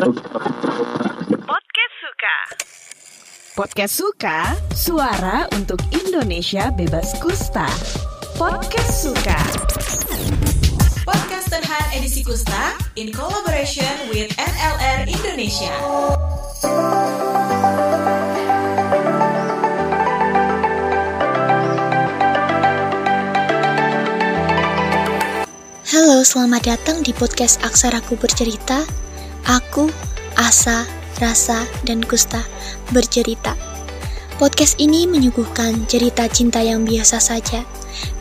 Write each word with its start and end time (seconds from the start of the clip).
Podcast 0.00 1.94
Suka. 2.00 2.36
Podcast 3.52 3.94
Suka, 4.00 4.38
suara 4.72 5.44
untuk 5.52 5.76
Indonesia 5.92 6.72
bebas 6.72 7.12
kusta. 7.20 7.68
Podcast 8.32 9.04
Suka. 9.04 9.36
Podcast 11.04 11.52
Terhan 11.52 11.86
edisi 11.92 12.24
Kusta 12.24 12.80
in 12.96 13.12
collaboration 13.12 13.92
with 14.08 14.32
NLR 14.40 15.04
Indonesia. 15.04 15.76
Halo, 25.92 26.24
selamat 26.24 26.62
datang 26.64 27.04
di 27.04 27.12
podcast 27.12 27.60
Aksaraku 27.60 28.16
Bercerita. 28.16 28.99
Aku, 29.50 29.90
Asa, 30.38 30.86
Rasa, 31.18 31.66
dan 31.82 32.06
Kusta 32.06 32.38
bercerita. 32.94 33.58
Podcast 34.38 34.78
ini 34.78 35.10
menyuguhkan 35.10 35.90
cerita 35.90 36.30
cinta 36.30 36.62
yang 36.62 36.86
biasa 36.86 37.18
saja, 37.18 37.66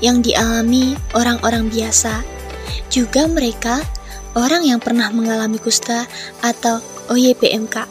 yang 0.02 0.26
dialami 0.26 0.98
orang-orang 1.14 1.70
biasa. 1.70 2.26
Juga 2.90 3.30
mereka, 3.30 3.78
orang 4.34 4.66
yang 4.66 4.82
pernah 4.82 5.14
mengalami 5.14 5.62
kusta 5.62 6.10
atau 6.42 6.82
OYPMK. 7.14 7.86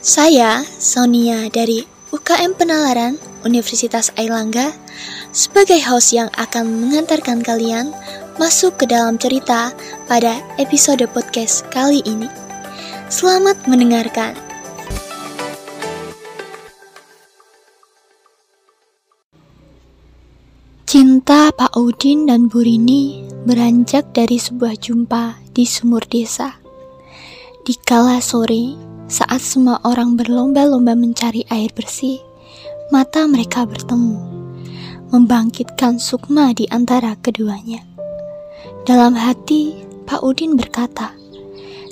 Saya, 0.00 0.64
Sonia 0.64 1.44
dari 1.52 1.84
UKM 2.08 2.56
Penalaran 2.56 3.20
Universitas 3.44 4.16
Airlangga, 4.16 4.72
sebagai 5.36 5.84
host 5.84 6.16
yang 6.16 6.32
akan 6.40 6.88
mengantarkan 6.88 7.44
kalian 7.44 7.92
masuk 8.40 8.80
ke 8.80 8.88
dalam 8.88 9.20
cerita 9.20 9.68
pada 10.08 10.40
episode 10.56 11.04
podcast 11.12 11.68
kali 11.68 12.00
ini. 12.08 12.39
Selamat 13.10 13.58
mendengarkan. 13.66 14.38
Cinta 20.86 21.50
Pak 21.50 21.74
Udin 21.74 22.30
dan 22.30 22.46
Bu 22.46 22.62
Rini 22.62 23.26
beranjak 23.42 24.14
dari 24.14 24.38
sebuah 24.38 24.78
jumpa 24.78 25.42
di 25.50 25.66
sumur 25.66 26.06
desa. 26.06 26.54
Di 27.66 27.74
kala 27.82 28.22
sore, 28.22 28.78
saat 29.10 29.42
semua 29.42 29.82
orang 29.82 30.14
berlomba-lomba 30.14 30.94
mencari 30.94 31.42
air 31.50 31.74
bersih, 31.74 32.22
mata 32.94 33.26
mereka 33.26 33.66
bertemu, 33.66 34.22
membangkitkan 35.10 35.98
sukma 35.98 36.54
di 36.54 36.70
antara 36.70 37.18
keduanya. 37.18 37.82
Dalam 38.86 39.18
hati, 39.18 39.82
Pak 40.06 40.22
Udin 40.22 40.54
berkata, 40.54 41.10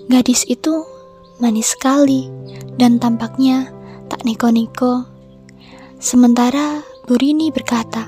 gadis 0.06 0.46
itu 0.46 0.97
manis 1.38 1.74
sekali 1.74 2.26
dan 2.78 2.98
tampaknya 2.98 3.70
tak 4.10 4.22
neko-neko. 4.26 5.06
Sementara 5.98 6.82
Bu 7.06 7.18
Rini 7.18 7.50
berkata, 7.50 8.06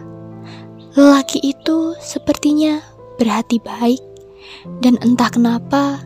lelaki 0.95 1.43
itu 1.43 1.95
sepertinya 1.99 2.83
berhati 3.19 3.59
baik 3.63 4.03
dan 4.85 4.99
entah 5.03 5.31
kenapa 5.31 6.03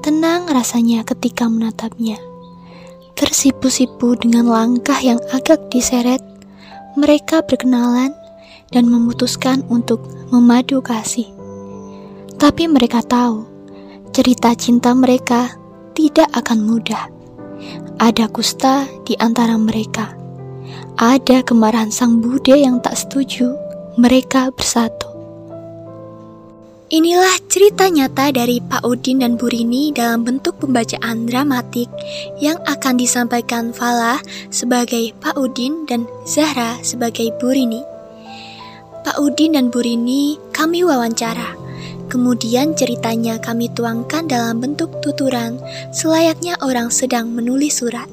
tenang 0.00 0.48
rasanya 0.48 1.04
ketika 1.04 1.46
menatapnya. 1.46 2.16
Tersipu-sipu 3.18 4.16
dengan 4.16 4.48
langkah 4.48 4.96
yang 5.04 5.20
agak 5.28 5.68
diseret, 5.68 6.24
mereka 6.96 7.44
berkenalan 7.44 8.16
dan 8.72 8.88
memutuskan 8.88 9.60
untuk 9.68 10.00
memadu 10.32 10.80
kasih. 10.80 11.28
Tapi 12.40 12.64
mereka 12.64 13.04
tahu, 13.04 13.44
cerita 14.16 14.56
cinta 14.56 14.96
mereka 14.96 15.59
tidak 15.94 16.28
akan 16.32 16.64
mudah. 16.64 17.10
Ada 18.00 18.32
kusta 18.32 18.88
di 19.04 19.12
antara 19.20 19.60
mereka. 19.60 20.16
Ada 20.96 21.44
kemarahan 21.44 21.92
sang 21.92 22.24
Bude 22.24 22.56
yang 22.56 22.80
tak 22.80 22.96
setuju 22.96 23.52
mereka 24.00 24.48
bersatu. 24.52 25.10
Inilah 26.90 27.38
cerita 27.46 27.86
nyata 27.86 28.34
dari 28.34 28.58
Pak 28.58 28.82
Udin 28.82 29.22
dan 29.22 29.38
Bu 29.38 29.46
Rini 29.46 29.94
dalam 29.94 30.26
bentuk 30.26 30.58
pembacaan 30.58 31.22
dramatik 31.22 31.86
yang 32.42 32.58
akan 32.66 32.98
disampaikan 32.98 33.70
Falah 33.70 34.18
sebagai 34.50 35.14
Pak 35.22 35.38
Udin 35.38 35.86
dan 35.86 36.10
Zahra 36.26 36.82
sebagai 36.82 37.30
Bu 37.38 37.54
Rini. 37.54 37.78
Pak 39.06 39.22
Udin 39.22 39.54
dan 39.54 39.70
Bu 39.70 39.86
Rini 39.86 40.34
kami 40.50 40.82
wawancara. 40.82 41.59
Kemudian 42.10 42.74
ceritanya 42.74 43.38
kami 43.38 43.70
tuangkan 43.70 44.26
dalam 44.26 44.58
bentuk 44.58 44.90
tuturan 44.98 45.62
selayaknya 45.94 46.58
orang 46.58 46.90
sedang 46.90 47.30
menulis 47.30 47.78
surat. 47.78 48.10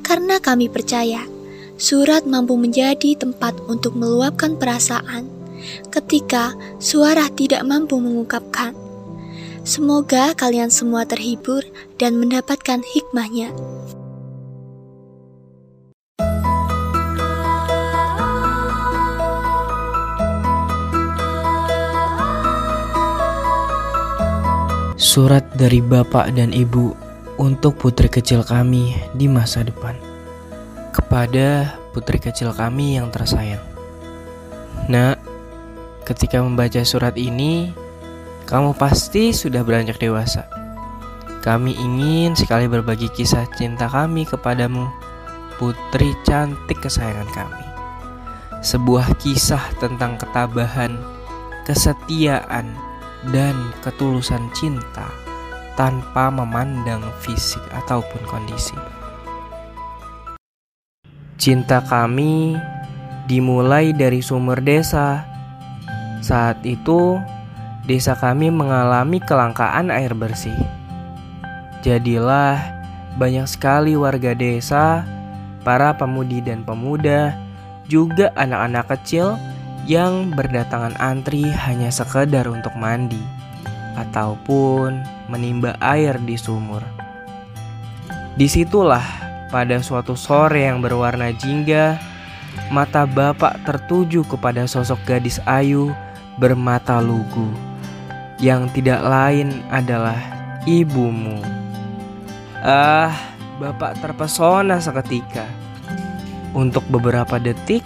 Karena 0.00 0.40
kami 0.40 0.72
percaya, 0.72 1.28
surat 1.76 2.24
mampu 2.24 2.56
menjadi 2.56 3.12
tempat 3.12 3.60
untuk 3.68 3.92
meluapkan 3.92 4.56
perasaan 4.56 5.28
ketika 5.92 6.56
suara 6.80 7.28
tidak 7.28 7.60
mampu 7.68 8.00
mengungkapkan. 8.00 8.72
Semoga 9.64 10.36
kalian 10.36 10.68
semua 10.68 11.08
terhibur 11.08 11.64
dan 11.96 12.20
mendapatkan 12.20 12.84
hikmahnya. 12.84 13.48
Surat 25.14 25.46
dari 25.54 25.78
Bapak 25.78 26.34
dan 26.34 26.50
Ibu 26.50 26.90
untuk 27.38 27.78
putri 27.78 28.10
kecil 28.10 28.42
kami 28.42 28.98
di 29.14 29.30
masa 29.30 29.62
depan. 29.62 29.94
Kepada 30.90 31.78
putri 31.94 32.18
kecil 32.18 32.50
kami 32.50 32.98
yang 32.98 33.14
tersayang. 33.14 33.62
Nak, 34.90 35.22
ketika 36.02 36.42
membaca 36.42 36.82
surat 36.82 37.14
ini, 37.14 37.70
kamu 38.50 38.74
pasti 38.74 39.30
sudah 39.30 39.62
beranjak 39.62 40.02
dewasa. 40.02 40.50
Kami 41.46 41.78
ingin 41.78 42.34
sekali 42.34 42.66
berbagi 42.66 43.06
kisah 43.14 43.46
cinta 43.54 43.86
kami 43.86 44.26
kepadamu, 44.26 44.90
putri 45.62 46.10
cantik 46.26 46.82
kesayangan 46.82 47.30
kami. 47.30 47.66
Sebuah 48.66 49.14
kisah 49.22 49.62
tentang 49.78 50.18
ketabahan, 50.18 50.98
kesetiaan, 51.62 52.74
dan 53.32 53.72
ketulusan 53.80 54.50
cinta 54.52 55.08
tanpa 55.78 56.28
memandang 56.28 57.02
fisik 57.22 57.62
ataupun 57.72 58.20
kondisi. 58.28 58.76
Cinta 61.40 61.82
kami 61.84 62.56
dimulai 63.28 63.92
dari 63.92 64.24
sumber 64.24 64.60
desa. 64.60 65.24
Saat 66.24 66.64
itu, 66.64 67.20
desa 67.84 68.16
kami 68.16 68.48
mengalami 68.48 69.20
kelangkaan 69.20 69.92
air 69.92 70.16
bersih. 70.16 70.56
Jadilah 71.84 72.56
banyak 73.20 73.44
sekali 73.44 73.92
warga 73.92 74.32
desa, 74.32 75.04
para 75.66 75.92
pemudi 75.92 76.40
dan 76.40 76.64
pemuda, 76.64 77.36
juga 77.92 78.32
anak-anak 78.40 78.96
kecil 78.96 79.36
yang 79.84 80.32
berdatangan 80.32 80.96
antri 80.96 81.44
hanya 81.52 81.92
sekedar 81.92 82.48
untuk 82.48 82.72
mandi 82.76 83.20
ataupun 84.00 85.04
menimba 85.28 85.76
air 85.84 86.16
di 86.24 86.34
sumur. 86.40 86.80
Di 88.34 88.50
situlah 88.50 89.04
pada 89.52 89.78
suatu 89.78 90.18
sore 90.18 90.66
yang 90.66 90.82
berwarna 90.82 91.30
jingga, 91.30 92.00
mata 92.74 93.06
bapak 93.06 93.62
tertuju 93.62 94.26
kepada 94.26 94.66
sosok 94.66 94.98
gadis 95.06 95.38
ayu 95.46 95.94
bermata 96.40 96.98
lugu 96.98 97.46
yang 98.42 98.66
tidak 98.74 98.98
lain 99.04 99.62
adalah 99.70 100.18
ibumu. 100.66 101.38
Ah, 102.64 103.14
bapak 103.62 104.00
terpesona 104.02 104.82
seketika. 104.82 105.46
Untuk 106.54 106.86
beberapa 106.90 107.38
detik, 107.38 107.82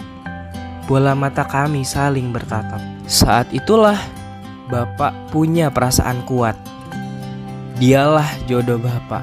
bola 0.89 1.13
mata 1.13 1.45
kami 1.45 1.85
saling 1.85 2.33
bertatap. 2.33 2.81
Saat 3.05 3.53
itulah 3.53 4.01
Bapak 4.73 5.13
punya 5.29 5.69
perasaan 5.69 6.25
kuat. 6.25 6.57
Dialah 7.77 8.25
jodoh 8.49 8.81
Bapak. 8.81 9.21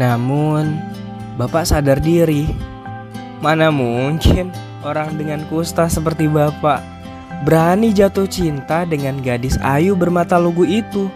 Namun, 0.00 0.80
Bapak 1.36 1.68
sadar 1.68 2.00
diri. 2.00 2.48
Mana 3.44 3.68
mungkin 3.68 4.56
orang 4.80 5.20
dengan 5.20 5.44
kusta 5.52 5.84
seperti 5.92 6.32
Bapak 6.32 6.80
berani 7.44 7.92
jatuh 7.92 8.24
cinta 8.24 8.88
dengan 8.88 9.20
gadis 9.20 9.60
ayu 9.60 9.92
bermata 9.92 10.40
lugu 10.40 10.64
itu? 10.64 11.12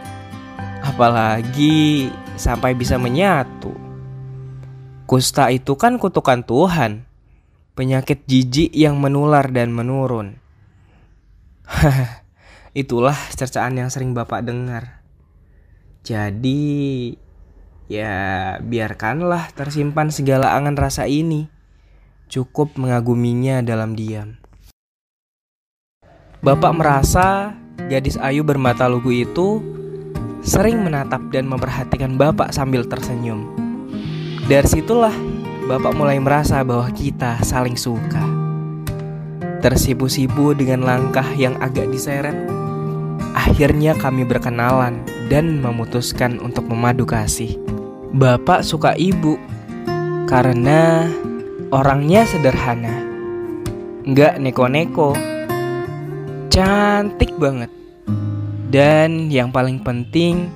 Apalagi 0.85 2.13
sampai 2.37 2.77
bisa 2.77 3.01
menyatu. 3.01 3.73
Kusta 5.09 5.49
itu 5.49 5.73
kan 5.77 5.97
kutukan 5.97 6.45
Tuhan 6.45 7.10
penyakit 7.81 8.29
jijik 8.29 8.77
yang 8.77 9.01
menular 9.01 9.49
dan 9.49 9.73
menurun. 9.73 10.37
Itulah 12.77 13.17
cercaan 13.33 13.81
yang 13.81 13.89
sering 13.89 14.13
Bapak 14.13 14.45
dengar. 14.45 15.01
Jadi, 16.05 17.17
Ya, 17.91 18.55
biarkanlah 18.63 19.51
tersimpan 19.51 20.15
segala 20.15 20.55
angan 20.55 20.79
rasa 20.79 21.11
ini. 21.11 21.51
Cukup 22.31 22.79
mengaguminya 22.79 23.67
dalam 23.67 23.99
diam. 23.99 24.39
Bapak 26.39 26.71
merasa 26.71 27.59
gadis 27.91 28.15
ayu 28.23 28.47
bermata 28.47 28.87
lugu 28.87 29.11
itu 29.11 29.59
sering 30.47 30.87
menatap 30.87 31.35
dan 31.35 31.51
memperhatikan 31.51 32.15
Bapak 32.15 32.55
sambil 32.55 32.87
tersenyum. 32.87 33.51
Dari 34.47 34.71
situlah 34.71 35.13
Bapak 35.71 35.95
mulai 35.95 36.19
merasa 36.19 36.67
bahwa 36.67 36.91
kita 36.91 37.39
saling 37.47 37.79
suka. 37.79 38.27
Tersipu-sipu 39.63 40.51
dengan 40.51 40.83
langkah 40.83 41.23
yang 41.39 41.55
agak 41.63 41.87
diseret, 41.95 42.35
akhirnya 43.39 43.95
kami 43.95 44.27
berkenalan 44.27 44.99
dan 45.31 45.63
memutuskan 45.63 46.43
untuk 46.43 46.67
memadu 46.67 47.07
kasih. 47.07 47.55
Bapak 48.11 48.67
suka 48.67 48.99
ibu 48.99 49.39
karena 50.27 51.07
orangnya 51.71 52.27
sederhana, 52.27 53.07
nggak 54.11 54.43
neko-neko, 54.43 55.15
cantik 56.51 57.31
banget, 57.39 57.71
dan 58.75 59.31
yang 59.31 59.55
paling 59.55 59.79
penting 59.79 60.51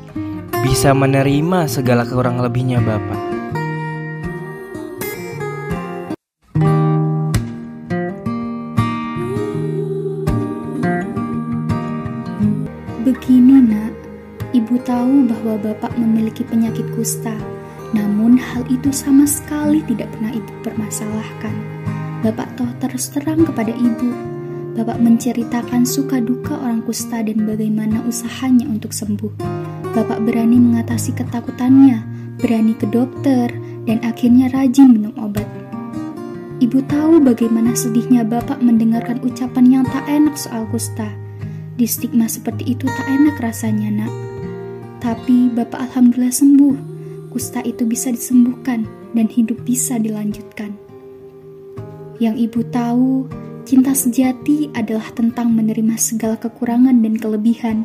bisa 0.67 0.91
menerima 0.91 1.71
segala 1.71 2.03
kekurang 2.03 2.43
lebihnya 2.43 2.83
Bapak. 2.83 3.35
Bahwa 15.45 15.77
bapak 15.77 15.93
memiliki 16.01 16.41
penyakit 16.49 16.89
kusta. 16.97 17.37
Namun 17.93 18.41
hal 18.41 18.65
itu 18.73 18.91
sama 18.91 19.29
sekali 19.29 19.85
tidak 19.85 20.11
pernah 20.17 20.33
ibu 20.33 20.53
permasalahkan. 20.65 21.55
Bapak 22.25 22.57
toh 22.57 22.73
terus 22.81 23.13
terang 23.13 23.45
kepada 23.45 23.71
ibu. 23.71 24.11
Bapak 24.75 24.99
menceritakan 24.99 25.87
suka 25.87 26.19
duka 26.19 26.59
orang 26.59 26.83
kusta 26.83 27.23
dan 27.23 27.47
bagaimana 27.47 28.03
usahanya 28.09 28.67
untuk 28.67 28.91
sembuh. 28.91 29.31
Bapak 29.95 30.27
berani 30.27 30.59
mengatasi 30.59 31.15
ketakutannya, 31.15 32.03
berani 32.43 32.75
ke 32.75 32.91
dokter, 32.91 33.55
dan 33.87 34.03
akhirnya 34.03 34.51
rajin 34.51 34.91
minum 34.91 35.15
obat. 35.21 35.47
Ibu 36.59 36.83
tahu 36.91 37.23
bagaimana 37.23 37.77
sedihnya 37.77 38.27
Bapak 38.27 38.59
mendengarkan 38.59 39.23
ucapan 39.23 39.69
yang 39.71 39.85
tak 39.87 40.09
enak 40.11 40.35
soal 40.35 40.67
kusta. 40.73 41.13
Di 41.79 41.87
stigma 41.87 42.27
seperti 42.27 42.75
itu 42.75 42.89
tak 42.89 43.07
enak 43.07 43.39
rasanya, 43.39 43.91
Nak. 43.93 44.24
Tapi 45.05 45.53
Bapak 45.53 45.93
alhamdulillah 45.93 46.33
sembuh. 46.33 46.77
Kusta 47.29 47.61
itu 47.61 47.85
bisa 47.85 48.09
disembuhkan 48.09 48.89
dan 49.13 49.29
hidup 49.29 49.61
bisa 49.69 50.01
dilanjutkan. 50.01 50.73
Yang 52.17 52.49
Ibu 52.49 52.61
tahu, 52.73 53.29
cinta 53.69 53.93
sejati 53.93 54.73
adalah 54.73 55.13
tentang 55.13 55.53
menerima 55.53 56.01
segala 56.01 56.41
kekurangan 56.41 57.05
dan 57.05 57.21
kelebihan, 57.21 57.85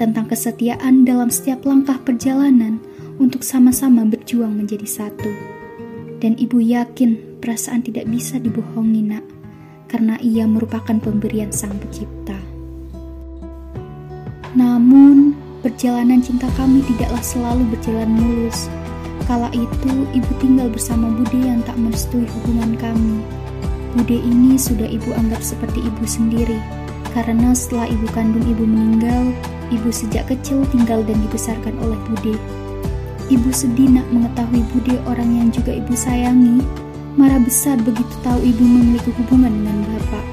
tentang 0.00 0.32
kesetiaan 0.32 1.04
dalam 1.04 1.28
setiap 1.28 1.60
langkah 1.68 2.00
perjalanan 2.00 2.80
untuk 3.20 3.44
sama-sama 3.44 4.08
berjuang 4.08 4.56
menjadi 4.56 4.88
satu. 4.88 5.28
Dan 6.24 6.40
Ibu 6.40 6.56
yakin 6.64 7.36
perasaan 7.44 7.84
tidak 7.84 8.08
bisa 8.08 8.40
dibohongi, 8.40 9.04
Nak, 9.04 9.24
karena 9.92 10.16
ia 10.24 10.48
merupakan 10.48 10.96
pemberian 10.96 11.52
Sang 11.52 11.76
Pencipta. 11.76 12.40
Namun, 14.56 15.45
perjalanan 15.66 16.22
cinta 16.22 16.46
kami 16.54 16.78
tidaklah 16.86 17.18
selalu 17.18 17.66
berjalan 17.74 18.06
mulus. 18.06 18.70
Kala 19.26 19.50
itu, 19.50 20.06
ibu 20.14 20.30
tinggal 20.38 20.70
bersama 20.70 21.10
Bude 21.10 21.42
yang 21.42 21.58
tak 21.66 21.74
merestui 21.74 22.22
hubungan 22.22 22.78
kami. 22.78 23.18
Bude 23.98 24.14
ini 24.14 24.54
sudah 24.54 24.86
ibu 24.86 25.10
anggap 25.18 25.42
seperti 25.42 25.82
ibu 25.82 26.06
sendiri, 26.06 26.62
karena 27.10 27.50
setelah 27.50 27.90
ibu 27.90 28.06
kandung 28.14 28.46
ibu 28.46 28.62
meninggal, 28.62 29.34
ibu 29.74 29.90
sejak 29.90 30.30
kecil 30.30 30.62
tinggal 30.70 31.02
dan 31.02 31.18
dibesarkan 31.26 31.74
oleh 31.82 31.98
Bude. 32.14 32.38
Ibu 33.26 33.50
sedih 33.50 33.90
nak 33.90 34.06
mengetahui 34.14 34.62
Bude 34.70 35.02
orang 35.10 35.34
yang 35.34 35.48
juga 35.50 35.74
ibu 35.74 35.98
sayangi, 35.98 36.62
marah 37.18 37.42
besar 37.42 37.74
begitu 37.82 38.14
tahu 38.22 38.38
ibu 38.38 38.62
memiliki 38.62 39.10
hubungan 39.18 39.50
dengan 39.50 39.82
bapak. 39.82 40.26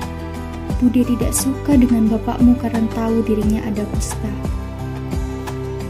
Bude 0.77 1.01
tidak 1.01 1.33
suka 1.33 1.74
dengan 1.74 2.06
bapakmu 2.06 2.53
karena 2.62 2.85
tahu 2.94 3.25
dirinya 3.25 3.65
ada 3.65 3.81
kusta. 3.97 4.30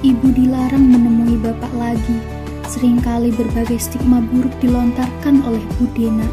Ibu 0.04 0.36
dilarang 0.36 0.84
menemui 0.84 1.40
bapak 1.40 1.72
lagi. 1.80 2.20
Seringkali 2.68 3.32
berbagai 3.40 3.80
stigma 3.80 4.20
buruk 4.20 4.52
dilontarkan 4.60 5.40
oleh 5.48 5.64
Budena. 5.80 6.28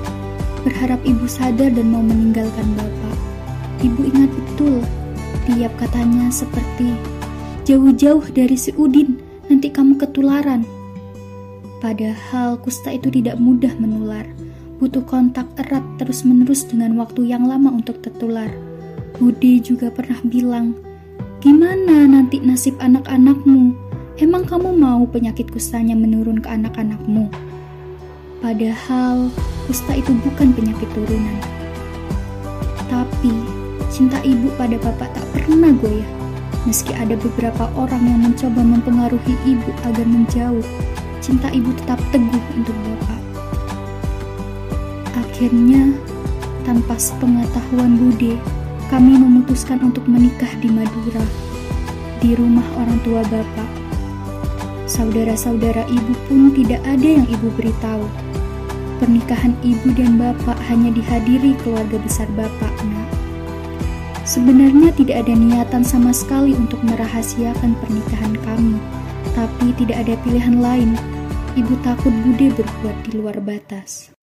Berharap 0.67 0.99
ibu 1.07 1.25
sadar 1.31 1.71
dan 1.71 1.87
mau 1.95 2.03
meninggalkan 2.03 2.67
bapak. 2.75 3.17
Ibu 3.81 4.11
ingat 4.11 4.31
betul, 4.35 4.83
tiap 5.47 5.73
katanya 5.79 6.29
seperti, 6.29 6.93
Jauh-jauh 7.71 8.27
dari 8.35 8.59
si 8.59 8.75
Udin, 8.75 9.23
nanti 9.47 9.71
kamu 9.71 9.95
ketularan. 10.03 10.67
Padahal 11.79 12.59
kusta 12.59 12.91
itu 12.91 13.09
tidak 13.15 13.39
mudah 13.39 13.71
menular 13.79 14.27
butuh 14.81 15.05
kontak 15.05 15.45
erat 15.61 15.85
terus-menerus 16.01 16.65
dengan 16.65 16.97
waktu 16.97 17.29
yang 17.29 17.45
lama 17.45 17.69
untuk 17.69 18.01
tertular. 18.01 18.49
Budi 19.21 19.61
juga 19.61 19.93
pernah 19.93 20.17
bilang, 20.25 20.73
Gimana 21.41 22.05
nanti 22.05 22.37
nasib 22.37 22.77
anak-anakmu? 22.85 23.73
Emang 24.21 24.45
kamu 24.45 24.77
mau 24.77 25.09
penyakit 25.09 25.49
kustanya 25.49 25.97
menurun 25.97 26.37
ke 26.37 26.45
anak-anakmu? 26.53 27.33
Padahal 28.45 29.33
kusta 29.65 29.97
itu 29.97 30.13
bukan 30.21 30.53
penyakit 30.53 30.85
turunan. 30.93 31.41
Tapi 32.93 33.33
cinta 33.89 34.21
ibu 34.21 34.53
pada 34.61 34.77
bapak 34.85 35.17
tak 35.17 35.25
pernah 35.33 35.73
goyah. 35.81 36.05
Meski 36.69 36.93
ada 36.93 37.17
beberapa 37.17 37.73
orang 37.73 38.05
yang 38.05 38.21
mencoba 38.21 38.61
mempengaruhi 38.61 39.33
ibu 39.49 39.73
agar 39.89 40.05
menjauh, 40.05 40.61
cinta 41.25 41.49
ibu 41.57 41.73
tetap 41.73 41.97
teguh 42.13 42.45
untuk 42.53 42.77
bapak. 42.85 43.21
Akhirnya, 45.17 45.97
tanpa 46.69 47.01
sepengetahuan 47.01 47.97
Bude, 47.97 48.37
kami 48.91 49.15
memutuskan 49.15 49.79
untuk 49.87 50.03
menikah 50.11 50.51
di 50.59 50.67
Madura, 50.67 51.23
di 52.19 52.35
rumah 52.35 52.67
orang 52.75 52.99
tua 53.07 53.23
bapak. 53.23 53.71
Saudara-saudara 54.91 55.87
ibu 55.87 56.13
pun 56.27 56.51
tidak 56.51 56.83
ada 56.83 57.23
yang 57.23 57.27
ibu 57.31 57.55
beritahu. 57.55 58.03
Pernikahan 58.99 59.55
ibu 59.63 59.95
dan 59.95 60.19
bapak 60.19 60.59
hanya 60.67 60.91
dihadiri 60.91 61.55
keluarga 61.63 62.03
besar 62.03 62.27
bapak, 62.35 62.75
nak. 62.91 63.09
Sebenarnya 64.27 64.91
tidak 64.99 65.23
ada 65.23 65.39
niatan 65.39 65.87
sama 65.87 66.11
sekali 66.11 66.53
untuk 66.59 66.83
merahasiakan 66.83 67.79
pernikahan 67.79 68.35
kami, 68.43 68.77
tapi 69.39 69.71
tidak 69.79 70.03
ada 70.03 70.19
pilihan 70.27 70.59
lain. 70.59 70.99
Ibu 71.55 71.79
takut 71.87 72.13
Bude 72.27 72.51
berbuat 72.59 72.97
di 73.07 73.11
luar 73.15 73.39
batas. 73.39 74.20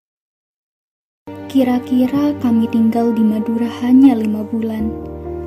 Kira-kira 1.48 2.36
kami 2.44 2.68
tinggal 2.76 3.16
di 3.16 3.24
Madura 3.24 3.72
hanya 3.80 4.20
lima 4.20 4.44
bulan, 4.44 4.92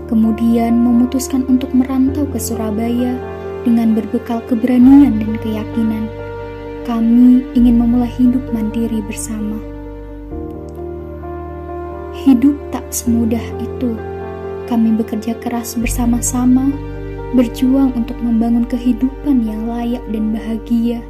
kemudian 0.08 0.80
memutuskan 0.80 1.44
untuk 1.44 1.68
merantau 1.76 2.24
ke 2.24 2.40
Surabaya 2.40 3.20
dengan 3.68 3.92
berbekal 3.92 4.40
keberanian 4.48 5.20
dan 5.20 5.36
keyakinan. 5.44 6.08
Kami 6.88 7.44
ingin 7.52 7.76
memulai 7.76 8.08
hidup 8.16 8.40
mandiri 8.48 9.04
bersama. 9.04 9.60
Hidup 12.16 12.56
tak 12.72 12.88
semudah 12.88 13.44
itu. 13.60 13.92
Kami 14.72 14.96
bekerja 14.96 15.36
keras 15.36 15.76
bersama-sama, 15.76 16.72
berjuang 17.36 17.92
untuk 17.92 18.16
membangun 18.24 18.64
kehidupan 18.64 19.44
yang 19.44 19.68
layak 19.68 20.02
dan 20.08 20.32
bahagia. 20.32 21.04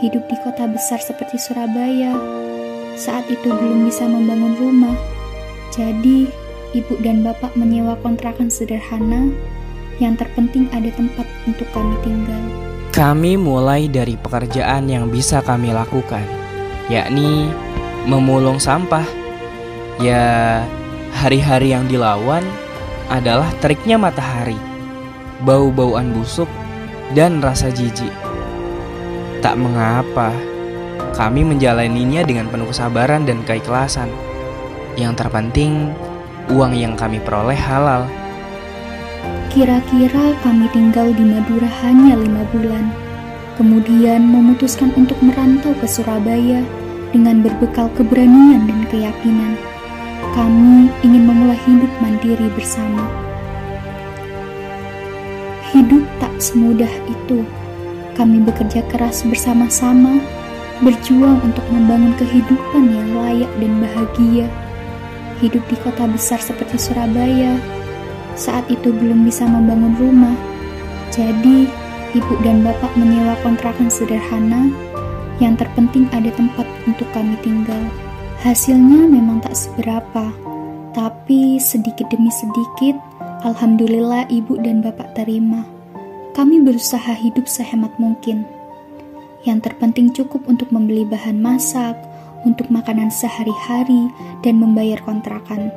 Hidup 0.00 0.24
di 0.32 0.36
kota 0.40 0.64
besar 0.64 0.96
seperti 0.96 1.36
Surabaya 1.36 2.47
saat 2.98 3.30
itu 3.30 3.46
belum 3.46 3.86
bisa 3.86 4.10
membangun 4.10 4.58
rumah, 4.58 4.96
jadi 5.70 6.26
ibu 6.74 6.98
dan 6.98 7.22
bapak 7.22 7.54
menyewa 7.54 7.94
kontrakan 8.02 8.50
sederhana. 8.50 9.30
Yang 9.98 10.26
terpenting 10.26 10.70
ada 10.70 10.90
tempat 10.94 11.26
untuk 11.46 11.66
kami 11.74 11.94
tinggal. 12.06 12.42
Kami 12.94 13.34
mulai 13.34 13.90
dari 13.90 14.14
pekerjaan 14.14 14.86
yang 14.86 15.10
bisa 15.10 15.42
kami 15.42 15.74
lakukan, 15.74 16.22
yakni 16.90 17.50
memulung 18.06 18.62
sampah. 18.62 19.06
Ya, 19.98 20.62
hari-hari 21.18 21.74
yang 21.74 21.90
dilawan 21.90 22.46
adalah 23.10 23.50
teriknya 23.58 23.98
matahari, 23.98 24.54
bau-bauan 25.42 26.14
busuk, 26.14 26.46
dan 27.18 27.42
rasa 27.42 27.74
jijik. 27.74 28.14
Tak 29.42 29.58
mengapa, 29.58 30.30
kami 31.18 31.42
menjalaninya 31.42 32.22
dengan 32.22 32.46
penuh 32.46 32.70
kesabaran 32.70 33.26
dan 33.26 33.42
keikhlasan. 33.42 34.06
Yang 34.94 35.26
terpenting, 35.26 35.90
uang 36.46 36.78
yang 36.78 36.94
kami 36.94 37.18
peroleh 37.18 37.58
halal. 37.58 38.06
Kira-kira 39.50 40.38
kami 40.46 40.70
tinggal 40.70 41.10
di 41.10 41.26
Madura 41.26 41.66
hanya 41.82 42.14
lima 42.14 42.46
bulan. 42.54 42.86
kemudian 43.58 44.22
memutuskan 44.22 44.94
untuk 44.94 45.18
merantau 45.18 45.74
ke 45.82 45.86
Surabaya 45.90 46.62
dengan 47.10 47.42
berbekal 47.42 47.90
keberanian 47.98 48.70
dan 48.70 48.86
keyakinan. 48.86 49.58
Kami 50.30 50.86
ingin 51.02 51.26
memulai 51.26 51.58
hidup 51.66 51.90
mandiri 51.98 52.46
bersama. 52.54 53.02
Hidup 55.74 56.06
tak 56.22 56.30
semudah 56.38 56.90
itu. 57.10 57.42
Kami 58.14 58.46
bekerja 58.46 58.86
keras 58.94 59.26
bersama-sama, 59.26 60.22
berjuang 60.82 61.42
untuk 61.42 61.64
membangun 61.74 62.14
kehidupan 62.18 62.84
yang 62.90 63.10
layak 63.18 63.52
dan 63.58 63.72
bahagia. 63.82 64.46
Hidup 65.42 65.62
di 65.70 65.76
kota 65.82 66.06
besar 66.10 66.42
seperti 66.42 66.78
Surabaya, 66.78 67.58
saat 68.38 68.66
itu 68.70 68.90
belum 68.90 69.26
bisa 69.26 69.46
membangun 69.46 69.94
rumah. 69.98 70.36
Jadi, 71.10 71.66
ibu 72.14 72.34
dan 72.46 72.62
bapak 72.62 72.94
menyewa 72.94 73.34
kontrakan 73.42 73.90
sederhana, 73.90 74.70
yang 75.38 75.54
terpenting 75.54 76.10
ada 76.10 76.30
tempat 76.34 76.66
untuk 76.86 77.06
kami 77.14 77.38
tinggal. 77.42 77.82
Hasilnya 78.42 79.10
memang 79.10 79.42
tak 79.42 79.58
seberapa, 79.58 80.30
tapi 80.94 81.58
sedikit 81.58 82.06
demi 82.10 82.30
sedikit, 82.30 82.98
alhamdulillah 83.46 84.30
ibu 84.30 84.58
dan 84.62 84.82
bapak 84.82 85.14
terima. 85.14 85.66
Kami 86.38 86.62
berusaha 86.62 87.18
hidup 87.18 87.50
sehemat 87.50 87.90
mungkin. 87.98 88.57
Yang 89.46 89.70
terpenting 89.70 90.10
cukup 90.10 90.46
untuk 90.50 90.70
membeli 90.74 91.06
bahan 91.06 91.38
masak, 91.38 91.94
untuk 92.42 92.70
makanan 92.70 93.10
sehari-hari, 93.10 94.10
dan 94.42 94.58
membayar 94.58 94.98
kontrakan. 95.02 95.70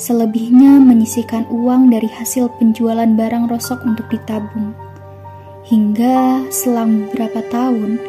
Selebihnya 0.00 0.80
menyisikan 0.80 1.44
uang 1.52 1.92
dari 1.92 2.08
hasil 2.08 2.48
penjualan 2.56 3.08
barang 3.08 3.52
rosok 3.52 3.84
untuk 3.84 4.08
ditabung. 4.08 4.72
Hingga 5.68 6.48
selang 6.48 7.10
beberapa 7.12 7.44
tahun, 7.52 8.00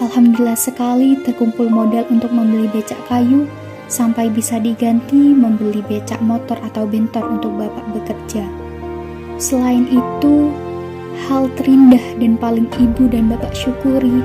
alhamdulillah 0.00 0.56
sekali 0.56 1.20
terkumpul 1.20 1.68
modal 1.68 2.08
untuk 2.08 2.32
membeli 2.32 2.64
becak 2.72 2.96
kayu 3.12 3.44
sampai 3.92 4.32
bisa 4.32 4.56
diganti 4.56 5.36
membeli 5.36 5.84
becak 5.84 6.18
motor 6.24 6.56
atau 6.64 6.88
bentor 6.88 7.28
untuk 7.28 7.52
bapak 7.60 7.84
bekerja. 7.92 8.48
Selain 9.36 9.84
itu, 9.92 10.48
hal 11.28 11.52
terindah 11.60 12.02
dan 12.18 12.40
paling 12.40 12.66
ibu 12.80 13.04
dan 13.10 13.28
bapak 13.30 13.52
syukuri 13.52 14.24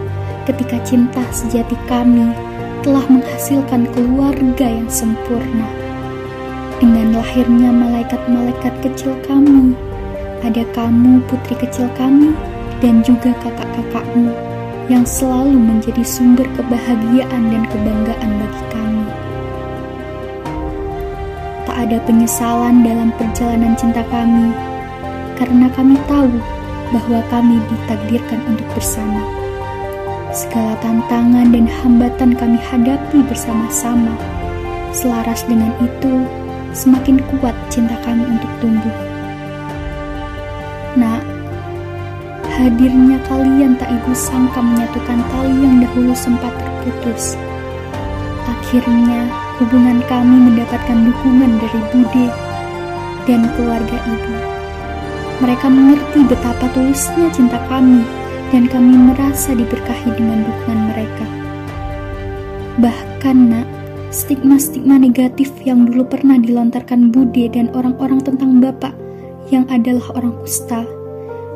ketika 0.50 0.82
cinta 0.82 1.22
sejati 1.29 1.77
kami 1.86 2.34
telah 2.82 3.06
menghasilkan 3.06 3.86
keluarga 3.94 4.65
yang 4.65 4.89
sempurna. 4.89 5.70
Dengan 6.82 7.22
lahirnya 7.22 7.70
malaikat-malaikat 7.70 8.74
kecil 8.82 9.13
kami, 9.29 9.77
ada 10.41 10.65
kamu 10.74 11.22
putri 11.29 11.53
kecil 11.53 11.86
kami 11.94 12.34
dan 12.82 13.06
juga 13.06 13.36
kakak-kakakmu 13.46 14.34
yang 14.89 15.06
selalu 15.06 15.53
menjadi 15.53 16.01
sumber 16.01 16.48
kebahagiaan 16.58 17.44
dan 17.53 17.63
kebanggaan 17.70 18.32
bagi 18.41 18.63
kami. 18.74 19.06
Tak 21.70 21.77
ada 21.86 21.98
penyesalan 22.10 22.82
dalam 22.82 23.13
perjalanan 23.22 23.77
cinta 23.77 24.01
kami, 24.10 24.50
karena 25.38 25.70
kami 25.77 25.94
tahu 26.10 26.32
bahwa 26.89 27.20
kami 27.29 27.62
ditakdirkan 27.70 28.39
untuk 28.50 28.65
bersama. 28.74 29.38
Segala 30.29 30.77
tantangan 30.86 31.50
dan 31.50 31.65
hambatan 31.65 32.38
kami 32.38 32.62
hadapi 32.62 33.25
bersama-sama. 33.25 34.13
Selaras 34.93 35.41
dengan 35.50 35.74
itu, 35.81 36.21
semakin 36.69 37.17
kuat 37.33 37.57
cinta 37.74 37.98
kami 38.05 38.29
untuk 38.29 38.51
tumbuh. 38.62 38.93
Nak, 41.01 41.25
hadirnya 42.45 43.17
kalian 43.25 43.74
tak 43.81 43.89
ibu 43.89 44.13
sangka 44.13 44.62
menyatukan 44.62 45.17
tali 45.33 45.65
yang 45.65 45.81
dahulu 45.81 46.13
sempat 46.13 46.53
terputus. 46.62 47.33
Akhirnya, 48.45 49.25
hubungan 49.57 49.98
kami 50.05 50.38
mendapatkan 50.45 51.09
dukungan 51.09 51.57
dari 51.57 51.81
Bude 51.89 52.27
dan 53.25 53.50
keluarga 53.57 53.98
ibu. 54.05 54.36
Mereka 55.41 55.65
mengerti 55.74 56.21
betapa 56.29 56.69
tulusnya 56.77 57.33
cinta 57.33 57.57
kami 57.65 58.18
dan 58.50 58.65
kami 58.65 58.98
merasa 58.98 59.53
diberkahi 59.53 60.10
dengan 60.18 60.41
dukungan 60.46 60.82
mereka. 60.89 61.25
Bahkan 62.82 63.38
nak, 63.51 63.68
stigma-stigma 64.10 64.98
negatif 64.98 65.53
yang 65.68 65.86
dulu 65.86 66.08
pernah 66.08 66.39
dilontarkan 66.41 67.13
Bude 67.13 67.46
dan 67.51 67.70
orang-orang 67.77 68.24
tentang 68.25 68.58
Bapak 68.58 68.96
yang 69.53 69.70
adalah 69.70 70.06
orang 70.18 70.34
kusta, 70.41 70.86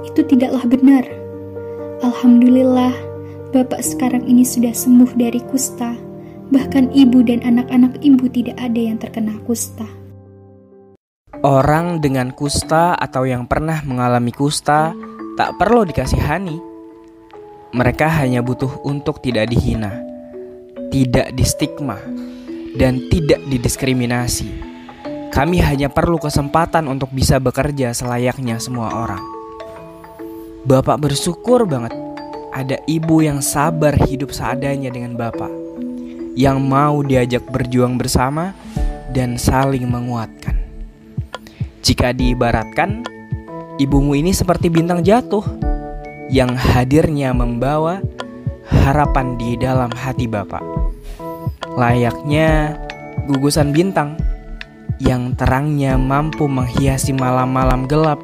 itu 0.06 0.22
tidaklah 0.28 0.62
benar. 0.68 1.06
Alhamdulillah, 2.04 2.94
Bapak 3.54 3.82
sekarang 3.82 4.26
ini 4.26 4.44
sudah 4.44 4.74
sembuh 4.74 5.14
dari 5.16 5.40
kusta. 5.50 5.96
Bahkan 6.54 6.94
ibu 6.94 7.26
dan 7.26 7.42
anak-anak 7.42 8.04
ibu 8.06 8.30
tidak 8.30 8.60
ada 8.62 8.78
yang 8.78 9.02
terkena 9.02 9.34
kusta. 9.48 9.88
Orang 11.42 12.04
dengan 12.04 12.30
kusta 12.36 12.94
atau 12.94 13.26
yang 13.26 13.50
pernah 13.50 13.82
mengalami 13.88 14.30
kusta 14.30 14.94
tak 15.34 15.58
perlu 15.58 15.88
dikasihani. 15.88 16.73
Mereka 17.74 18.06
hanya 18.22 18.46
butuh 18.46 18.86
untuk 18.86 19.18
tidak 19.18 19.50
dihina, 19.50 19.98
tidak 20.94 21.34
distigma, 21.34 21.98
dan 22.77 23.10
tidak 23.10 23.42
didiskriminasi. 23.50 24.46
Kami 25.34 25.58
hanya 25.58 25.89
perlu 25.89 26.22
kesempatan 26.22 26.86
untuk 26.86 27.10
bisa 27.10 27.42
bekerja 27.42 27.89
selayaknya 27.98 28.62
semua 28.62 28.94
orang. 28.94 29.25
Bapak 30.70 31.01
bersyukur 31.01 31.65
banget 31.65 31.98
ada 32.53 32.77
ibu 32.86 33.25
yang 33.25 33.42
sabar 33.42 33.98
hidup 34.06 34.30
seadanya 34.30 34.94
dengan 34.94 35.18
bapak, 35.18 35.50
yang 36.38 36.62
mau 36.62 37.01
diajak 37.01 37.42
berjuang 37.50 37.98
bersama 37.98 38.53
dan 39.18 39.34
saling 39.34 39.89
menguatkan. 39.89 40.62
Jika 41.82 42.13
diibaratkan, 42.13 43.01
ibumu 43.82 44.13
ini 44.13 44.30
seperti 44.30 44.70
bintang 44.70 45.01
jatuh 45.01 45.73
yang 46.34 46.58
hadirnya 46.58 47.30
membawa 47.30 48.02
harapan 48.66 49.38
di 49.38 49.54
dalam 49.54 49.94
hati 49.94 50.25
Bapak. 50.25 50.66
Layaknya 51.78 52.74
gugusan 53.30 53.70
bintang 53.70 54.18
yang 54.98 55.38
terangnya 55.38 55.94
mampu 55.94 56.50
menghiasi 56.50 57.13
malam-malam 57.13 57.86
gelap 57.86 58.18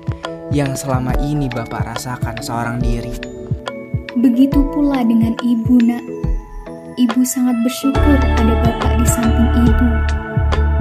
yang 0.49 0.73
selama 0.73 1.13
ini 1.21 1.45
Bapak 1.53 1.85
rasakan 1.93 2.41
seorang 2.41 2.81
diri. 2.81 3.13
Begitu 4.17 4.57
pula 4.73 5.05
dengan 5.05 5.37
ibu, 5.45 5.77
Nak. 5.85 6.01
Ibu 6.97 7.21
sangat 7.21 7.61
bersyukur 7.61 8.17
ada 8.17 8.53
Bapak 8.65 8.97
di 8.97 9.05
samping 9.05 9.49
ibu. 9.69 9.89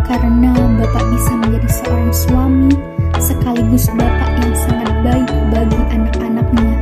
Karena 0.09 0.57
Bapak 0.81 1.05
bisa 1.13 1.33
menjadi 1.37 1.69
seorang 1.69 2.13
suami 2.17 2.73
sekaligus 3.21 3.93
Bapak 3.93 4.31
yang 4.41 4.55
sangat 4.57 4.91
baik 5.05 5.31
bagi 5.53 5.81
anak-anaknya. 5.93 6.73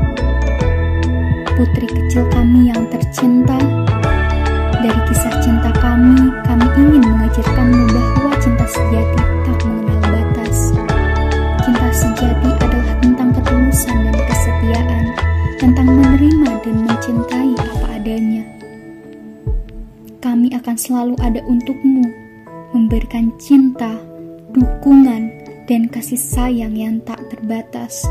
Putri 1.56 1.88
kecil 1.88 2.28
kami 2.28 2.68
yang 2.68 2.84
tercinta, 2.92 3.56
dari 4.76 5.00
kisah 5.08 5.32
cinta 5.40 5.72
kami, 5.80 6.28
kami 6.44 6.68
ingin 6.76 7.00
mengajarkanmu 7.00 7.96
bahwa 7.96 8.32
cinta 8.44 8.66
sejati 8.68 9.20
tak 9.40 9.64
mengenal 9.64 10.00
batas. 10.04 10.76
Cinta 11.64 11.88
sejati 11.96 12.50
adalah 12.60 12.94
tentang 13.00 13.32
ketulusan 13.40 13.96
dan 14.04 14.16
kesetiaan, 14.20 15.04
tentang 15.56 15.88
menerima 15.96 16.50
dan 16.60 16.76
mencintai 16.84 17.52
apa 17.56 17.86
adanya. 18.04 18.44
Kami 20.20 20.52
akan 20.52 20.76
selalu 20.76 21.16
ada 21.24 21.40
untukmu, 21.48 22.04
memberikan 22.76 23.32
cinta, 23.40 23.96
dukungan, 24.52 25.32
dan 25.64 25.88
kasih 25.88 26.20
sayang 26.20 26.76
yang 26.76 27.00
tak 27.00 27.18
terbatas. 27.32 28.04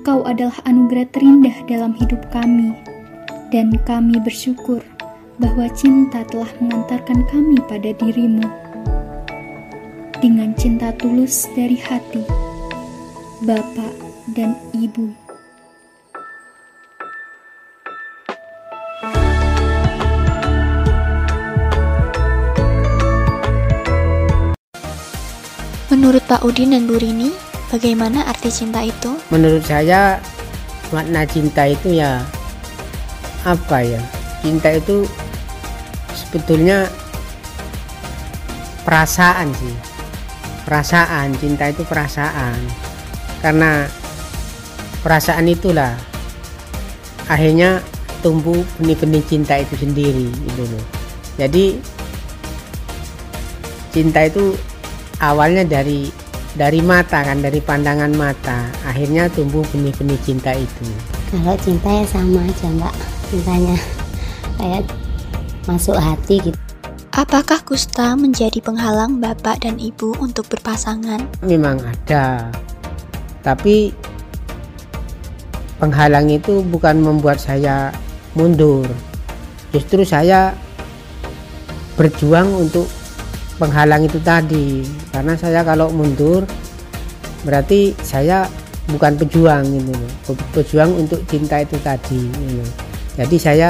Kau 0.00 0.24
adalah 0.24 0.56
anugerah 0.64 1.12
terindah 1.12 1.52
dalam 1.68 1.92
hidup 1.92 2.24
kami, 2.32 2.72
dan 3.52 3.76
kami 3.84 4.16
bersyukur 4.24 4.80
bahwa 5.36 5.68
cinta 5.76 6.24
telah 6.32 6.48
mengantarkan 6.56 7.20
kami 7.28 7.60
pada 7.68 7.92
dirimu. 8.00 8.48
Dengan 10.24 10.56
cinta 10.56 10.88
tulus 10.96 11.44
dari 11.52 11.76
hati, 11.76 12.24
Bapak 13.44 13.92
dan 14.32 14.56
Ibu. 14.72 15.12
Menurut 25.92 26.24
Pak 26.24 26.40
Udin 26.48 26.72
dan 26.72 26.88
Bu 26.88 26.96
Rini, 26.96 27.49
bagaimana 27.70 28.26
arti 28.26 28.50
cinta 28.50 28.82
itu? 28.82 29.14
menurut 29.30 29.62
saya 29.62 30.18
makna 30.90 31.22
cinta 31.22 31.70
itu 31.70 32.02
ya 32.02 32.20
apa 33.46 33.80
ya? 33.80 34.02
Cinta 34.42 34.74
itu 34.74 35.06
sebetulnya 36.12 36.90
perasaan 38.82 39.48
sih. 39.54 39.76
Perasaan 40.66 41.32
cinta 41.38 41.70
itu 41.70 41.82
perasaan. 41.86 42.58
Karena 43.40 43.88
perasaan 45.00 45.48
itulah 45.48 45.96
akhirnya 47.30 47.80
tumbuh 48.20 48.60
benih-benih 48.76 49.24
cinta 49.24 49.56
itu 49.56 49.78
sendiri 49.78 50.28
gitu 50.28 50.62
loh. 50.68 50.84
Jadi 51.40 51.80
cinta 53.94 54.28
itu 54.28 54.52
awalnya 55.22 55.64
dari 55.64 56.12
dari 56.58 56.82
mata 56.82 57.22
kan 57.22 57.38
dari 57.38 57.62
pandangan 57.62 58.10
mata. 58.14 58.66
Akhirnya 58.86 59.30
tumbuh 59.30 59.62
benih-benih 59.70 60.18
cinta 60.26 60.54
itu. 60.54 60.86
Kalau 61.30 61.54
cinta 61.62 61.88
ya 61.90 62.04
sama 62.10 62.42
aja 62.42 62.66
mbak. 62.74 62.94
Cintanya 63.30 63.76
kayak 64.58 64.84
masuk 65.68 65.94
hati 65.94 66.42
gitu. 66.42 66.58
Apakah 67.10 67.58
Kusta 67.66 68.14
menjadi 68.14 68.62
penghalang 68.62 69.18
bapak 69.18 69.66
dan 69.66 69.82
ibu 69.82 70.14
untuk 70.22 70.46
berpasangan? 70.46 71.26
memang 71.42 71.82
ada. 71.82 72.48
Tapi 73.42 73.90
penghalang 75.82 76.30
itu 76.30 76.62
bukan 76.70 77.02
membuat 77.02 77.42
saya 77.42 77.90
mundur. 78.38 78.86
Justru 79.74 80.06
saya 80.06 80.54
berjuang 81.98 82.46
untuk 82.54 82.86
penghalang 83.60 84.08
itu 84.08 84.16
tadi 84.24 84.80
karena 85.12 85.36
saya 85.36 85.60
kalau 85.60 85.92
mundur 85.92 86.48
berarti 87.44 87.92
saya 88.00 88.48
bukan 88.88 89.20
pejuang 89.20 89.62
gitu 89.68 89.92
pejuang 90.56 90.96
untuk 90.96 91.20
cinta 91.28 91.60
itu 91.60 91.76
tadi 91.84 92.24
gitu. 92.32 92.64
jadi 93.20 93.36
saya 93.36 93.68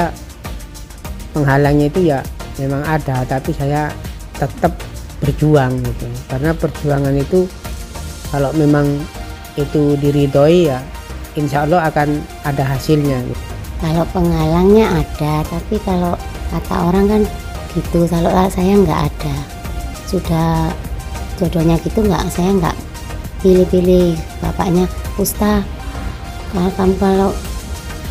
penghalangnya 1.35 1.91
itu 1.91 2.07
ya 2.07 2.23
memang 2.55 2.87
ada 2.87 3.27
tapi 3.27 3.51
saya 3.51 3.91
tetap 4.39 4.71
berjuang 5.19 5.75
gitu 5.83 6.07
karena 6.31 6.55
perjuangan 6.55 7.15
itu 7.19 7.45
kalau 8.31 8.49
memang 8.55 8.87
itu 9.59 9.99
diridhoi 9.99 10.71
ya 10.71 10.79
insya 11.35 11.67
Allah 11.67 11.91
akan 11.91 12.23
ada 12.47 12.63
hasilnya 12.63 13.19
gitu. 13.27 13.43
kalau 13.83 14.07
penghalangnya 14.15 14.87
ada 15.03 15.43
tapi 15.43 15.75
kalau 15.83 16.15
kata 16.51 16.75
orang 16.79 17.05
kan 17.11 17.21
gitu 17.75 18.07
kalau 18.07 18.31
saya 18.47 18.73
nggak 18.75 19.01
ada 19.11 19.35
sudah 20.11 20.69
jodohnya 21.39 21.79
gitu 21.81 22.03
nggak 22.03 22.27
saya 22.27 22.51
nggak 22.51 22.77
pilih-pilih 23.41 24.19
bapaknya 24.43 24.85
kusta 25.15 25.63
kalau 26.51 26.71
kamu 26.75 26.95
kalau 26.99 27.31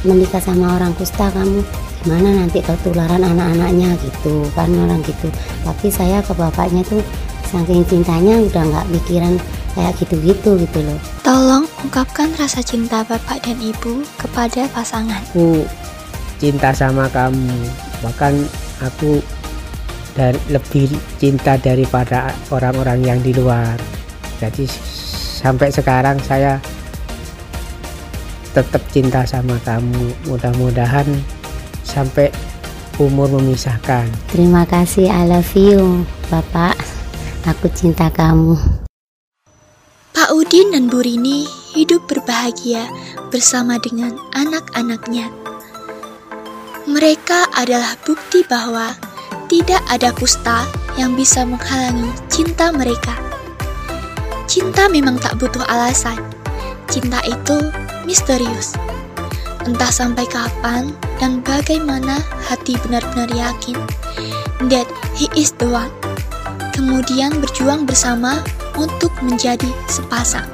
menikah 0.02 0.40
sama 0.40 0.80
orang 0.80 0.97
kusta 0.97 1.28
kamu 1.28 1.61
gimana 2.00 2.33
nanti 2.33 2.64
ketularan 2.64 3.21
anak-anaknya? 3.21 3.92
Gitu 4.00 4.49
kan 4.57 4.73
orang 4.73 5.04
gitu. 5.04 5.28
Tapi 5.64 5.87
saya 5.92 6.25
ke 6.25 6.33
bapaknya 6.33 6.80
tuh 6.88 7.04
saking 7.52 7.85
cintanya 7.85 8.40
udah 8.40 8.62
nggak 8.64 8.87
pikiran 8.97 9.37
kayak 9.76 9.92
gitu-gitu 10.00 10.57
gitu 10.57 10.78
loh. 10.83 10.99
Tolong 11.21 11.69
ungkapkan 11.85 12.33
rasa 12.40 12.64
cinta 12.64 13.04
bapak 13.04 13.45
dan 13.45 13.61
ibu 13.61 14.02
kepada 14.16 14.66
pasangan. 14.73 15.21
aku 15.30 15.69
cinta 16.40 16.73
sama 16.73 17.04
kamu 17.12 17.52
bahkan 18.00 18.33
aku 18.80 19.21
dari, 20.21 20.37
lebih 20.53 20.93
cinta 21.17 21.57
daripada 21.57 22.29
orang-orang 22.53 23.00
yang 23.00 23.21
di 23.25 23.33
luar. 23.33 23.81
Jadi 24.37 24.69
sampai 25.41 25.73
sekarang 25.73 26.21
saya 26.21 26.61
tetap 28.53 28.85
cinta 28.93 29.25
sama 29.25 29.57
kamu. 29.65 30.29
Mudah-mudahan 30.29 31.09
sampai 31.81 32.29
umur 33.00 33.33
memisahkan. 33.41 34.05
Terima 34.29 34.69
kasih 34.69 35.09
I 35.09 35.25
love 35.25 35.57
you 35.57 36.05
bapak. 36.29 36.77
Aku 37.49 37.73
cinta 37.73 38.12
kamu. 38.12 38.61
Pak 40.12 40.29
Udin 40.37 40.77
dan 40.77 40.93
Bu 40.93 41.00
Rini 41.00 41.49
hidup 41.73 42.05
berbahagia 42.05 42.85
bersama 43.33 43.81
dengan 43.81 44.12
anak-anaknya. 44.37 45.33
Mereka 46.85 47.57
adalah 47.57 47.97
bukti 48.05 48.45
bahwa 48.45 48.93
tidak 49.50 49.83
ada 49.90 50.14
kusta 50.14 50.63
yang 50.95 51.19
bisa 51.19 51.43
menghalangi 51.43 52.06
cinta 52.30 52.71
mereka. 52.71 53.19
Cinta 54.47 54.86
memang 54.86 55.19
tak 55.19 55.43
butuh 55.43 55.67
alasan. 55.67 56.23
Cinta 56.86 57.19
itu 57.26 57.58
misterius. 58.06 58.78
Entah 59.67 59.91
sampai 59.91 60.23
kapan 60.30 60.95
dan 61.19 61.43
bagaimana 61.43 62.23
hati 62.47 62.78
benar-benar 62.86 63.26
yakin 63.34 63.75
that 64.71 64.86
he 65.19 65.26
is 65.34 65.50
the 65.58 65.67
one. 65.67 65.91
Kemudian 66.71 67.43
berjuang 67.43 67.91
bersama 67.91 68.39
untuk 68.78 69.10
menjadi 69.19 69.69
sepasang. 69.91 70.47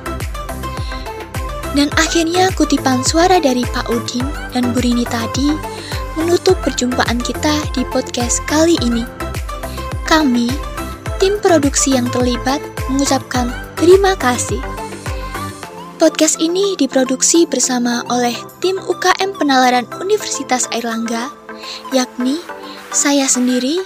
Dan 1.76 1.92
akhirnya 2.00 2.48
kutipan 2.56 3.04
suara 3.04 3.36
dari 3.36 3.60
Pak 3.60 3.92
Udin 3.92 4.24
dan 4.56 4.72
Bu 4.72 4.80
Rini 4.80 5.04
tadi 5.04 5.75
menutup 6.16 6.56
perjumpaan 6.64 7.20
kita 7.20 7.52
di 7.76 7.84
podcast 7.92 8.40
kali 8.48 8.80
ini. 8.80 9.04
Kami, 10.08 10.48
tim 11.20 11.36
produksi 11.44 11.94
yang 11.94 12.08
terlibat, 12.08 12.58
mengucapkan 12.88 13.52
terima 13.76 14.16
kasih. 14.16 14.58
Podcast 15.96 16.40
ini 16.40 16.76
diproduksi 16.76 17.48
bersama 17.48 18.04
oleh 18.12 18.36
tim 18.60 18.76
UKM 18.76 19.32
Penalaran 19.36 19.88
Universitas 20.00 20.68
Airlangga, 20.72 21.32
yakni 21.92 22.40
saya 22.92 23.24
sendiri, 23.28 23.80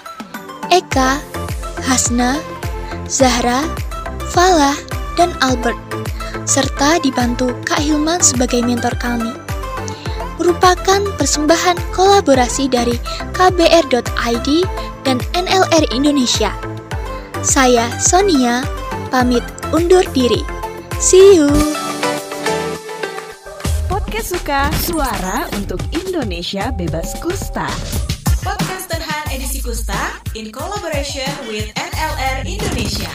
Eka, 0.75 1.23
Hasna, 1.87 2.39
Zahra, 3.07 3.63
Falah, 4.31 4.75
dan 5.19 5.35
Albert, 5.43 5.79
serta 6.47 6.99
dibantu 7.03 7.51
Kak 7.67 7.83
Hilman 7.83 8.23
sebagai 8.23 8.63
mentor 8.63 8.95
kami. 8.99 9.50
Merupakan 10.41 11.05
persembahan 11.21 11.77
kolaborasi 11.93 12.73
dari 12.73 12.97
kbr.id 13.37 14.49
dan 15.05 15.21
NLR 15.37 15.85
Indonesia. 15.93 16.49
Saya 17.45 17.93
Sonia, 18.01 18.65
pamit 19.13 19.45
undur 19.69 20.03
diri. 20.17 20.41
See 20.97 21.37
you! 21.37 21.53
Podcast 23.93 24.33
Suka, 24.33 24.73
suara 24.81 25.45
untuk 25.53 25.81
Indonesia 25.93 26.73
bebas 26.73 27.21
kusta. 27.21 27.69
Podcast 28.41 28.89
Terhan 28.89 29.25
edisi 29.37 29.61
Kusta 29.61 30.25
in 30.33 30.49
collaboration 30.49 31.29
with 31.53 31.69
NLR 31.77 32.49
Indonesia. 32.49 33.13